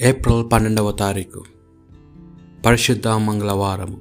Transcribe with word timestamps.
April 0.00 0.44
పన్నెండవ 0.52 0.92
తారీఖు. 0.92 1.44
పరిశుద్ధ 2.66 3.08
మంగళవారము. 3.08 3.96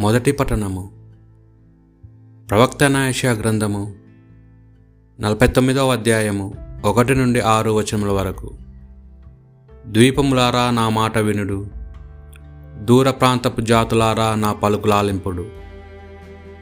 మొదటి 0.00 0.32
పట్టణము. 0.32 0.90
ప్రవక్త 2.50 2.84
నాయష 2.84 3.26
గ్రంథము. 3.26 3.94
నలభై 5.20 5.46
తొమ్మిదవ 5.46 5.92
అధ్యాయము 5.92 6.54
ఒకటి 6.84 7.14
నుండి 7.14 7.40
ఆరు 7.40 7.70
వచనముల 7.70 8.10
వరకు. 8.10 8.50
ద్వీపములారా 9.86 10.70
నా 10.70 10.88
మాట 10.88 11.18
వినుడు. 11.18 11.66
దూర 12.84 13.10
ప్రాంతపు 13.10 13.60
జాతులారా 13.60 14.34
నా 14.34 14.52
పలుకులాలింపుడు 14.52 15.46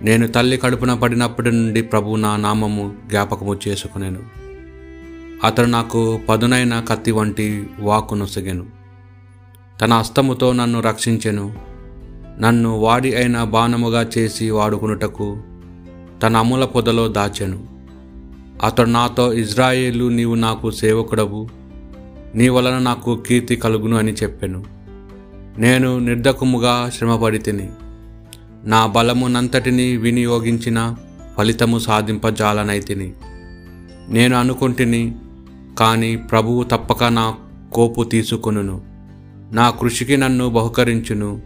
నేను 0.03 0.29
తల్లి 0.29 0.57
కడుపున 0.57 0.95
పడినప్పటి 0.95 1.53
నుండి 1.53 1.83
ప్రభు 1.83 2.17
నా 2.17 2.37
నామము 2.37 2.97
జ్ఞాపకము 3.07 3.59
చేసుకునేను. 3.69 4.46
అతడు 5.47 5.67
నాకు 5.67 6.21
పదునైన 6.29 6.81
కత్తి 6.81 7.11
వంటి 7.11 7.67
వాకునొసగెను 7.79 8.67
తన 9.83 9.95
హస్తముతో 9.95 10.53
నన్ను 10.53 10.81
రక్షించెను. 10.81 11.55
నన్ను 12.41 12.79
వాడి 12.79 13.15
అయిన 13.15 13.45
బాణముగా 13.45 14.07
చేసి 14.19 14.51
వాడుకునుటకు 14.51 15.39
తన 16.23 16.37
అముల 16.37 16.65
పొదలో 16.65 17.09
దాచెను. 17.09 17.67
అతడు 18.65 18.91
నాతో 18.91 19.33
ఇజ్రాయేలు 19.33 20.09
నీవు 20.09 20.35
నాకు 20.35 20.71
సేవకుడవు. 20.71 21.49
నీ 22.35 22.49
వలన 22.49 22.79
నాకు 22.79 23.23
కీర్తి 23.27 23.57
కలుగును 23.57 23.97
అని 23.97 24.13
చెప్పెను. 24.13 24.65
నేను 25.59 25.99
నిర్ధకముగా 25.99 26.91
శ్రమపడి 26.99 27.39
తిని 27.39 27.71
నా 28.65 28.87
బలమునంతటిని 28.87 29.97
వినియోగించిన 29.97 30.97
ఫలితము 31.37 31.79
సాధింపజాలనైతిని 31.79 33.13
నేను 34.09 34.37
అనుకుంటుని 34.37 35.15
కానీ 35.79 36.17
ప్రభువు 36.17 36.65
తప్పక 36.65 37.05
నా 37.05 37.35
కోపు 37.73 38.03
తీసుకొనును. 38.03 38.83
నా 39.53 39.71
కృషికి 39.71 40.17
నన్ను 40.17 40.49
బహుకరించును. 40.49 41.43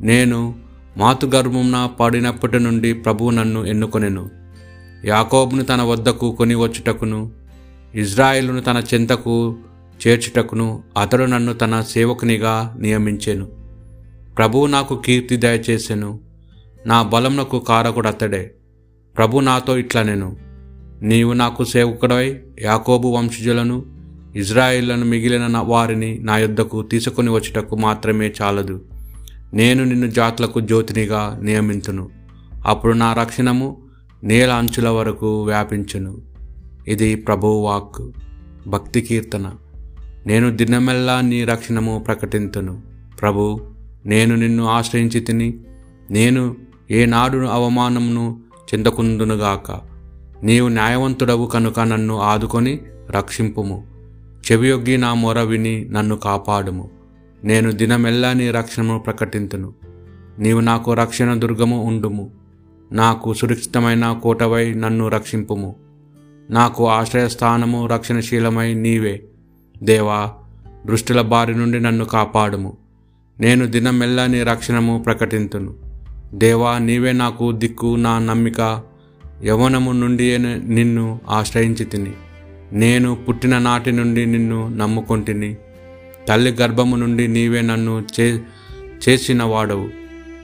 నేను 0.00 0.54
మాతుగర్భమున 0.96 1.90
పడినప్పటి 2.00 2.58
నుండి 2.58 2.92
ప్రభువు 2.92 3.30
నన్ను 3.30 3.64
ఎన్నుకొనెను. 3.64 4.30
యాకోబును 5.04 5.64
తన 5.64 5.82
వద్దకు 5.82 6.32
కొని 6.32 6.54
వచ్చుటకును 6.54 7.30
ఇజ్రాయిలును 7.94 8.60
తన 8.60 8.82
చెంతకు 8.94 9.56
చేర్చుటకును 10.06 10.82
అతడు 11.00 11.24
నన్ను 11.24 11.52
తన 11.52 11.80
సేవకునిగా 11.80 12.76
నియమించెను. 12.80 13.48
ప్రభువు 14.38 14.66
నాకు 14.66 14.96
కీర్తి 14.96 15.36
దయచేసెను. 15.36 16.20
నా 16.86 17.02
బలమునకు 17.02 17.58
కారకుడు 17.58 18.08
అతడే 18.08 18.54
ప్రభు 19.16 19.40
నాతో 19.40 19.78
ఇట్లా 19.78 20.02
నేను 20.02 20.47
నీవు 21.02 21.32
నాకు 21.32 21.64
సేవకుడై 21.64 22.40
యాకోబు 22.62 23.08
వంశజులను 23.08 23.86
ఇజ్రాయిళ్ళను 24.36 25.04
మిగిలిన 25.04 25.58
వారిని 25.58 26.18
నా 26.18 26.38
యొద్దకు 26.38 26.82
తీసుకొని 26.82 27.30
వచ్చుటకు 27.30 27.76
మాత్రమే 27.76 28.32
చాలదు. 28.42 28.80
నేను 29.54 29.84
నిన్ను 29.84 30.06
జాతులకు 30.06 30.60
జ్యోతినిగా 30.60 31.40
నియమింతును. 31.42 32.08
అప్పుడు 32.66 32.92
నా 32.92 33.12
రక్షణము 33.12 33.76
నేల 34.24 34.50
అంచుల 34.50 34.88
వరకు 34.88 35.42
వ్యాపించును. 35.42 36.18
ఇది 36.88 37.14
ప్రభువాక్ 37.14 38.10
భక్తి 38.68 39.00
కీర్తన. 39.00 39.52
నేను 40.26 40.56
దినమెల్లా 40.56 41.20
నీ 41.20 41.44
రక్షణము 41.44 42.04
ప్రకటింతును. 42.06 42.82
ప్రభు 43.20 43.60
నేను 44.06 44.34
నిన్ను 44.34 44.66
ఆశ్రయించి 44.66 45.20
తిని 45.20 45.54
నేను 46.10 46.56
ఏనాడు 46.90 47.38
అవమానమును 47.38 48.40
చెందకుందునుగాక. 48.74 49.97
నీవు 50.42 50.68
న్యాయవంతుడవు 50.68 51.46
కనుక 51.46 51.80
నన్ను 51.80 52.20
ఆదుకొని 52.20 52.80
రక్షింపుము. 53.10 53.86
చెవియొగ్గి 54.52 54.98
నా 54.98 55.14
మొర 55.14 55.40
విని 55.40 55.84
నన్ను 55.84 56.16
కాపాడుము. 56.16 56.90
నేను 57.44 57.72
దినమెల్లా 57.72 58.32
నీ 58.32 58.50
రక్షణను 58.50 58.98
ప్రకటింతును. 58.98 59.72
నీవు 60.38 60.60
నాకు 60.60 60.92
రక్షణ 60.92 61.34
దుర్గము 61.34 61.84
ఉండుము. 61.84 62.30
నాకు 62.92 63.34
సురక్షితమైన 63.34 64.12
కోటవై 64.22 64.74
నన్ను 64.74 65.08
రక్షింపుము. 65.08 65.76
నాకు 66.50 66.88
ఆశ్రయస్థానము 66.88 67.86
రక్షణశీలమై 67.86 68.74
నీవే. 68.74 69.24
దేవా 69.82 70.32
దృష్టిల 70.86 71.20
బారి 71.20 71.54
నుండి 71.54 71.80
నన్ను 71.80 72.04
కాపాడుము. 72.04 72.76
నేను 73.40 73.66
దినమెల్లా 73.66 74.26
నీ 74.26 74.42
రక్షణము 74.42 75.02
ప్రకటింతును. 75.02 75.74
దేవా 76.34 76.78
నీవే 76.78 77.12
నాకు 77.12 77.52
దిక్కు 77.52 77.96
నా 77.96 78.18
నమ్మిక. 78.18 78.82
యవనము 79.44 79.92
నుండి 79.92 80.38
నిన్ను 80.38 81.20
ఆశ్రయించి 81.28 81.84
తిని. 81.84 82.12
నేను 82.72 83.14
పుట్టిన 83.14 83.58
నాటి 83.58 83.92
నుండి 83.92 84.26
నిన్ను 84.26 84.68
నమ్ముకొంటిని. 84.68 85.56
తల్లి 86.28 86.50
గర్భము 86.50 86.96
నుండి 86.96 87.28
నీవే 87.28 87.60
నన్ను 87.60 88.04
చే 88.20 88.40
చేసిన 89.08 89.42
వాడవు. 89.42 89.88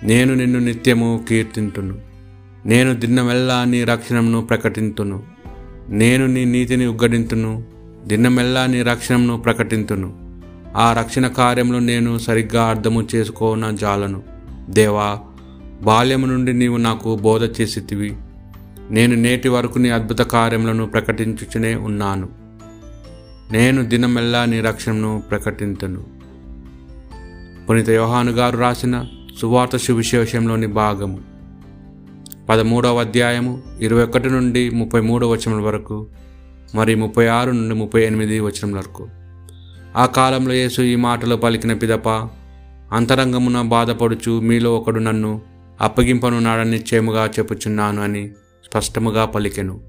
నేను 0.02 0.34
నిన్ను 0.34 0.58
నిత్యము 0.58 1.24
కీర్తింతును. 1.28 1.98
నేను 2.66 2.94
దిన్నమెల్లా 2.94 3.64
నీ 3.64 3.84
రక్షణను 3.84 4.40
ప్రకటింతును. 4.40 5.22
నేను 5.88 6.26
నీ 6.26 6.44
నీతిని 6.44 6.86
ఉగ్గడింతును. 6.86 7.64
దిన్నమెల్లా 8.06 8.66
నీ 8.66 8.82
రక్షణను 8.82 9.36
ప్రకటింతును. 9.36 10.40
ఆ 10.76 10.92
రక్షణ 10.92 11.26
కార్యంలో 11.26 11.78
నేను 11.78 12.18
సరిగ్గా 12.18 12.64
అర్థము 12.64 13.06
చేసుకోన 13.14 13.70
జాలను 13.70 14.22
దేవా 14.70 15.18
బాల్యము 15.82 16.26
నుండి 16.26 16.52
నీవు 16.52 16.76
నాకు 16.76 17.16
బోధ 17.16 17.42
చేసితివి. 17.60 18.14
నేను 18.90 19.14
నేటి 19.14 19.48
వరకు 19.48 19.78
నీ 19.78 19.90
అద్భుత 19.90 20.18
కార్యములను 20.18 20.86
ప్రకటించుచునే 20.86 21.74
ఉన్నాను. 21.74 22.28
నేను 23.52 23.84
దినమెల్లా 23.84 24.44
నీ 24.44 24.60
రక్షణను 24.60 25.22
ప్రకటించను 25.30 26.04
పునీత 27.68 27.90
యోహాను 27.90 28.32
గారు 28.32 28.58
రాసిన 28.58 29.04
సువార్త 29.40 29.76
సువిశేషంలోని 29.76 30.66
భాగము. 30.66 31.20
పదమూడవ 32.48 33.00
అధ్యాయము 33.00 33.62
ఇరవై 33.80 34.02
ఒకటి 34.02 34.30
నుండి 34.30 34.70
ముప్పై 34.70 35.00
మూడవ 35.00 35.28
వచనం 35.28 35.62
వరకు 35.62 36.06
మరి 36.74 36.94
ముప్పై 36.94 37.26
ఆరు 37.26 37.50
నుండి 37.50 37.74
ముప్పై 37.74 38.04
ఎనిమిది 38.04 38.40
వచనం 38.40 38.72
వరకు. 38.72 39.08
ఆ 39.96 40.06
కాలంలో 40.06 40.52
యేసు 40.52 40.82
ఈ 40.82 40.96
మాటలు 40.96 41.36
పలికిన 41.36 41.72
పిదప 41.72 42.08
అంతరంగమున 42.92 43.62
బాధపడుచు 43.62 44.40
మీలో 44.40 44.76
ఒకడు 44.76 44.98
నన్ను 44.98 45.40
అప్పగింపనున్నాడని 45.80 46.70
నిశ్చయముగా 46.70 47.26
చెప్పుచున్నాను 47.26 48.02
అని 48.02 48.30
స్పష్టముగా 48.74 49.24
పలికెను. 49.24 49.80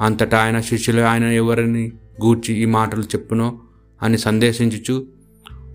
అంతటా 0.00 0.38
ఆయన 0.38 0.60
శిష్యులు 0.60 1.00
ఆయన 1.00 1.24
ఎవరిని 1.24 1.92
గూర్చి 2.24 2.54
ఈ 2.54 2.64
మాటలు 2.64 3.02
చెప్పునో 3.02 3.58
అని 4.02 4.18
సందేశించుచు 4.18 5.06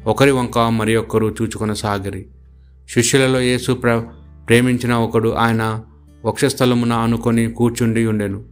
ఒకరి 0.06 0.32
వంక 0.32 0.58
మరి 0.58 0.96
ఒక్కరు 0.96 1.36
చూచుకొనసాగిరి 1.42 2.26
శిష్యులలో 2.90 3.42
యేసు 3.42 3.72
ప్ర 3.72 4.04
ప్రేమించిన 4.48 4.94
ఒకడు 4.94 5.30
ఆయన 5.30 5.82
వక్షస్థలమున 6.26 6.94
అనుకొని 6.94 7.52
కూర్చుండి 7.52 8.06
ఉండెను. 8.06 8.44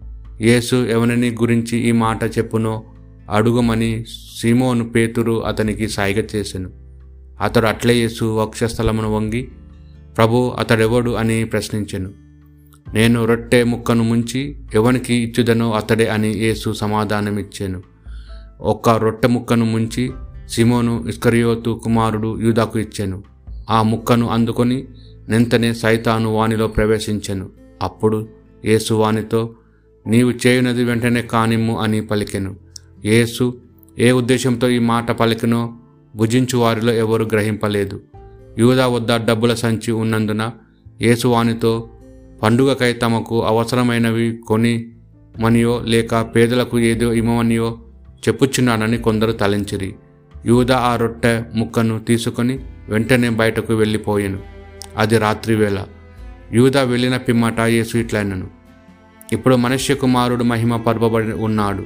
యేసు 0.41 0.75
ఎవరిని 0.75 1.29
గురించి 1.31 1.77
ఈ 1.77 1.91
మాట 1.91 2.23
చెప్పునో 2.23 2.83
అడుగమని 3.31 4.05
సీమోను 4.41 4.89
పేతురు 4.89 5.45
అతనికి 5.45 5.89
సాయిగ 5.89 6.21
చేసెను. 6.35 6.69
అతడు 7.41 7.67
అట్లే 7.67 7.93
యేసు 7.93 8.25
వక్షస్థలమును 8.41 9.15
వంగి 9.15 9.47
ప్రభు 10.17 10.55
అతడెవడు 10.59 11.11
అని 11.11 11.43
ప్రశ్నించెను. 11.45 12.26
నేను 12.93 13.25
రొట్టె 13.25 13.63
ముక్కను 13.63 14.03
ముంచి 14.03 14.55
ఎవనికి 14.73 15.15
ఇచ్చుదనో 15.15 15.71
అతడే 15.71 16.07
అని 16.07 16.27
యేసు 16.27 16.73
సమాధానమిచ్చాను. 16.73 17.83
ఒక్క 18.61 18.89
రొట్టె 18.89 19.27
ముక్కను 19.27 19.65
ముంచి 19.65 20.11
సిమోను 20.49 21.05
ఇస్కరియోతు 21.09 21.81
కుమారుడు 21.83 22.41
యూదాకు 22.41 22.79
ఇచ్చాను. 22.79 23.23
ఆ 23.69 23.81
ముక్కను 23.81 24.29
అందుకొని 24.29 24.83
నింతనే 25.29 25.73
సైతాను 25.73 26.33
వానిలో 26.33 26.67
ప్రవేశించెను. 26.67 27.49
అప్పుడు 27.83 28.27
యేసు 28.65 28.93
వానితో 28.93 29.55
నీవు 30.07 30.33
చేయునది 30.47 30.83
వెంటనే 30.83 31.21
కానిమ్ము 31.21 31.79
అని 31.79 32.01
పలికెను. 32.01 32.55
యేసు 33.05 33.57
ఏ 33.99 34.11
ఉద్దేశంతో 34.11 34.69
ఈ 34.69 34.79
మాట 34.79 35.11
పలికినో 35.11 35.73
భుజించు 36.15 36.57
వారిలో 36.57 36.93
ఎవరు 36.93 37.23
గ్రహింపలేదు. 37.23 38.01
యూదా 38.59 38.87
వద్ద 38.87 39.11
డబ్బుల 39.11 39.53
సంచి 39.53 39.91
ఉన్నందున 39.91 40.51
యేసు 41.01 41.27
వానితో 41.27 41.89
పండుగకై 42.43 42.93
తమకు 42.93 43.45
అవసరమైనవి 43.45 44.39
కొని 44.47 44.85
మనియో 45.39 45.81
లేక 45.85 46.21
పేదలకు 46.21 46.79
ఏదో 46.79 47.13
ఇమ్మమనియో 47.13 47.79
చెప్పుచున్నానని 48.27 48.97
కొందరు 48.97 49.31
తలంచిరి. 49.31 49.95
యూదా 50.45 50.77
ఆ 50.77 50.95
రొట్టె 50.95 51.41
ముక్కను 51.55 51.99
తీసుకొని 51.99 52.59
వెంటనే 52.89 53.29
బయటకు 53.29 53.73
వెళ్ళిపోయాను. 53.73 54.39
అది 54.97 55.17
రాత్రివేళ 55.17 55.85
యూదా 56.53 56.83
వెళ్ళిన 56.83 57.17
పిమ్మట 57.17 57.59
యేసు 57.59 57.97
ఇట్లైనను. 57.97 58.47
ఇప్పుడు 59.31 59.55
మనుష్య 59.55 59.95
కుమారుడు 59.95 60.43
మహిమ 60.43 60.77
పరపబడి 60.77 61.31
ఉన్నాడు. 61.31 61.85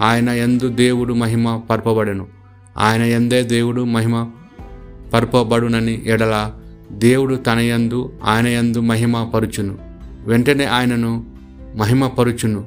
ఆయన 0.00 0.28
ఎందు 0.28 0.68
దేవుడు 0.68 1.14
మహిమ 1.14 1.56
పరపబడెను. 1.70 2.26
ఆయన 2.78 3.02
ఎందే 3.02 3.42
దేవుడు 3.42 3.84
మహిమ 3.84 4.30
పరపబడునని 5.14 6.02
ఎడల 6.06 6.52
దేవుడు 6.92 7.34
తన 7.34 7.58
యందు 7.58 8.12
ఆయన 8.24 8.46
యందు 8.46 8.80
మహిమ 8.80 9.24
పరుచును. 9.24 9.85
వెంటనే 10.26 10.64
ఆయనను 10.64 11.24
మహిమ 11.76 12.06
పరుచును 12.06 12.64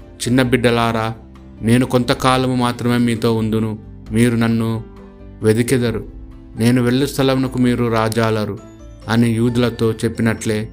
చిన్న 0.00 0.42
బిడ్డలారా 0.42 1.14
నేను 1.62 1.86
కొంతకాలము 1.86 2.54
మాత్రమే 2.54 2.98
మీతో 2.98 3.34
ఉందును. 3.36 3.78
మీరు 4.10 4.36
నన్ను 4.36 4.84
వెదికెదరు. 5.42 6.04
నేను 6.58 6.82
వెళ్ళు 6.82 7.06
స్థలమునకు 7.06 7.58
మీరు 7.58 7.92
రాజాలరు 7.92 8.58
అని 9.08 9.30
యూదులతో 9.30 9.92
చెప్పినట్లే 9.92 10.68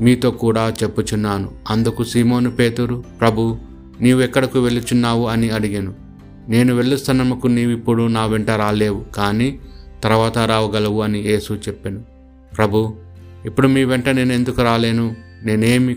మీతో 0.00 0.30
కూడా 0.30 0.72
చెప్పుచున్నాను. 0.82 1.50
అందుకు 1.70 2.04
సీమోను 2.04 2.50
పేతురు 2.50 3.04
ప్రభు 3.20 3.58
నీవు 4.00 4.20
ఎక్కడకు 4.20 4.58
వెళ్ళుచున్నావు? 4.58 5.26
అని 5.26 5.50
అడిగాను. 5.50 5.94
నేను 6.48 6.74
వెళ్ళు 6.74 6.96
స్థలముకు 6.96 7.46
నీవిప్పుడు 7.46 8.06
నా 8.06 8.26
వెంట 8.26 8.50
రాలేవు 8.50 9.04
కానీ 9.16 9.58
తర్వాత 10.02 10.38
రావగలవు 10.38 11.02
అని 11.02 11.18
యేసు 11.18 11.52
చెప్పాను. 11.52 12.02
ప్రభు 12.56 12.94
ఇప్పుడు 13.44 13.68
మీ 13.68 13.84
వెంట 13.84 14.08
నేను 14.08 14.32
ఎందుకు 14.32 14.62
రాలేను? 14.62 15.29
నేనేమి 15.44 15.96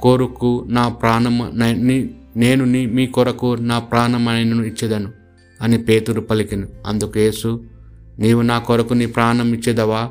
కోరుకు 0.00 0.64
నా 0.68 0.88
ప్రాణము 0.88 1.50
నేను 2.36 2.64
నీ 2.64 2.86
మీ 2.86 3.06
కొరకు 3.06 3.54
నా 3.54 3.78
ప్రాణమైనను 3.78 4.62
ఇచ్చేదను 4.62 5.12
అని 5.62 5.78
పేతురు 5.78 6.20
పలికిను. 6.20 6.68
అందుకు 6.86 7.18
యేసు 7.18 7.64
నీవు 8.18 8.42
నా 8.42 8.58
కొరకు 8.58 8.94
నీ 8.94 9.06
ప్రాణం 9.06 9.54
ఇచ్చేదవా? 9.54 10.10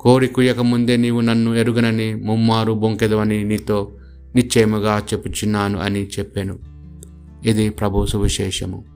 కోరికొయ్యక 0.00 0.60
ముందే 0.60 0.96
నీవు 0.96 1.20
నన్ను 1.20 1.54
ఎరుగనని 1.54 2.14
ముమ్మారు 2.14 2.72
బొంకెదవని 2.72 3.44
నీతో 3.44 3.92
నిశ్చయముగా 4.34 4.98
చెప్పుచున్నాను 4.98 5.78
అని 5.80 6.08
చెప్పాను. 6.18 6.58
ఇది 7.44 7.70
ప్రభు 7.70 8.06
సువిశేషము. 8.06 8.91